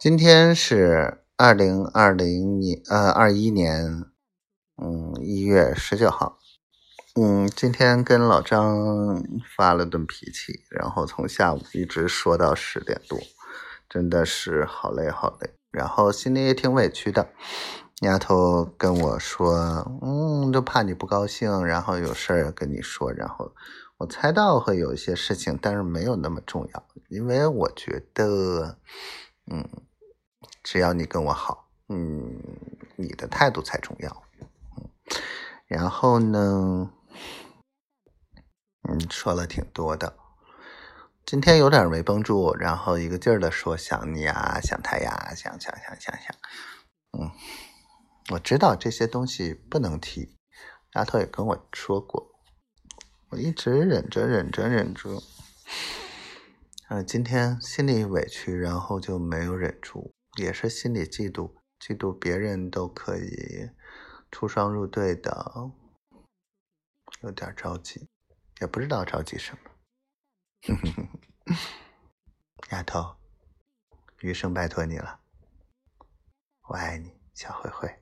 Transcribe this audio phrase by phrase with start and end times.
[0.00, 4.06] 今天是二零二零年，呃，二一年，
[4.82, 6.38] 嗯，一月十九号，
[7.20, 9.22] 嗯，今天跟老张
[9.54, 13.18] 发了顿脾气，然后从下午一直说到十点多，
[13.90, 17.28] 真的是好累好累，然后心里也挺委屈的。
[18.00, 19.54] 丫头跟我说，
[20.00, 23.52] 嗯，就怕你不高兴，然后有事儿跟你说，然后
[23.98, 28.78] 我猜到会有一些事情，但是没有那么重要，因为我觉得，
[29.52, 29.68] 嗯。
[30.62, 32.42] 只要你跟我好，嗯，
[32.96, 34.22] 你的态度才重要，
[34.76, 34.90] 嗯，
[35.66, 36.90] 然后呢，
[38.88, 40.16] 嗯，说了挺多的，
[41.24, 46.36] 今天有点没绷住，然后一个劲儿的说想你呀，想他呀，想想想想想，
[47.18, 47.30] 嗯，
[48.32, 50.36] 我知道这些东西不能提，
[50.94, 52.30] 丫头也跟我说过，
[53.30, 55.22] 我一直忍着忍着忍着，
[56.88, 60.12] 嗯，今天心里委屈，然后就没有忍住。
[60.36, 63.70] 也是心里嫉妒，嫉妒别人都可以
[64.30, 65.72] 出双入对的，
[67.22, 68.08] 有点着急，
[68.60, 69.70] 也不知道着急什么。
[72.70, 73.16] 丫头，
[74.20, 75.20] 余生拜托你了，
[76.68, 77.99] 我爱你，小灰灰。